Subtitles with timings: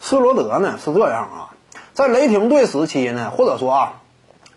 [0.00, 1.50] 斯罗德呢是这样啊，
[1.92, 3.92] 在雷霆队时期呢，或者说啊，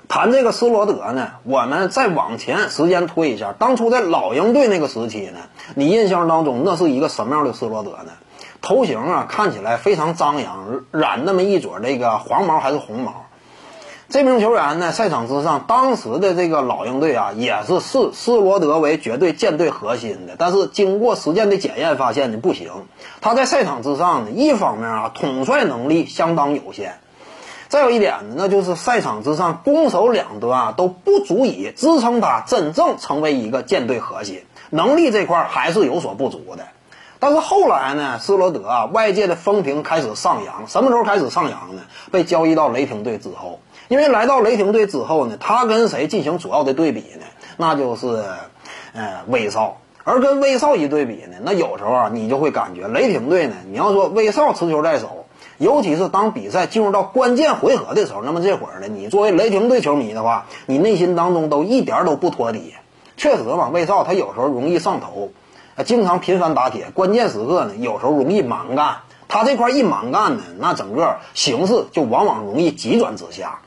[0.07, 5.39] 谈这个斯罗德呢，我们再往前时间推一下，当初在老鹰队那个时期呢，
[5.75, 8.13] 你印象当中那是一个什么样的斯罗德呢？
[8.61, 13.22] 头型啊看起来非常张扬，染那么一撮这个黄毛还是红毛。
[14.13, 20.35] 这名球员呢，赛场之上，当时的这个老鹰队啊，也是视斯罗德为绝对舰队核心的。
[20.37, 22.69] 但是经过实践的检验，发现呢不行。
[23.21, 26.91] 他在赛场之上呢，一方面啊，统帅能力相当有限；
[27.69, 36.67] 再有一点呢，那就是赛场之上攻守两端啊都不足以支撑他真正成为一个舰队核心，能力这块还是有所不足的。
[37.23, 40.67] 但是后来呢，斯罗德啊，外界的风评开始上扬。
[40.67, 41.83] 什么时候开始上扬呢？
[42.11, 43.61] 被交易到雷霆队之后。
[43.87, 47.25] 因为来到雷霆队之后呢，他跟谁进行主要的对比呢？
[47.55, 48.25] 那就是，
[48.91, 49.77] 呃，威少。
[50.03, 55.25] 而跟威少一对比呢，那有时候啊，你就会感觉雷霆队呢，你要说威少持球在手，
[55.59, 62.73] 尤其是当比赛进入到关键回合的时候，那么这会儿呢，你作为雷霆队球迷的话，你内心当中都一点都不托底。
[63.15, 65.29] 确实嘛，威少他有时候容易上头，
[65.75, 68.97] 啊，经常频繁打铁，关键时刻呢，有时候容易蛮干。
[69.27, 73.59] 他这块一蛮干呢，那整个形势就往往容易急转直下。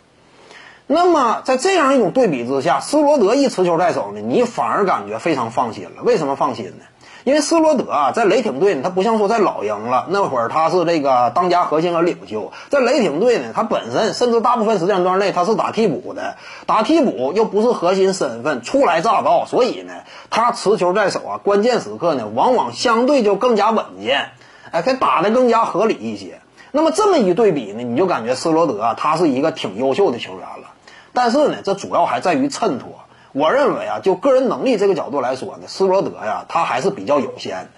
[0.86, 6.04] 那么，在这样一种对比之下，斯罗德一持球在手呢，你反而感觉非常放心了。
[6.04, 6.84] 为什么放心呢？
[7.26, 12.52] 因为斯罗德啊，在雷霆队呢，他不像说在老鹰了，那会儿他是这个当家核心和领袖。
[12.70, 19.92] 在雷霆队呢，他本身甚至大部分时间段内他是打替补的，打替补又不是核心身份，初来乍到，所以呢，
[20.30, 24.28] 他持球在手啊，关键时刻呢，往往相对就更加稳健，
[24.70, 26.38] 哎，他打得更加合理一些。
[26.70, 30.68] 那么这么一对比呢，你就感觉斯罗德，他是一个挺优秀的球员了。
[31.12, 33.00] 但是呢，这主要还在于衬托。
[33.38, 37.68] 我认为啊，就个人能力这个角度来说呢，斯罗德呀，他还是比较有限的。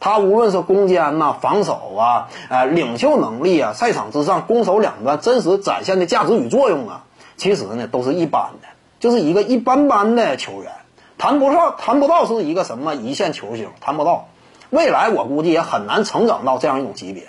[0.00, 7.04] 他无论是攻坚呐、防守啊、呃领袖能力啊、赛场之上攻守两端真实展现的价值与作用啊，
[7.38, 8.68] 其实呢都是一般的，
[9.00, 10.72] 就是一个一般般的球员，
[11.16, 14.28] 谈不上谈不到是一个什么一线球星，谈不到。
[14.68, 17.28] 未来我估计也很难成长到这样一种级别。